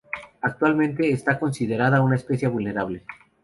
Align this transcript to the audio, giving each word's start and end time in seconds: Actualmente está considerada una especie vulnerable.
Actualmente 0.41 1.11
está 1.11 1.37
considerada 1.37 2.01
una 2.01 2.15
especie 2.15 2.47
vulnerable. 2.47 3.05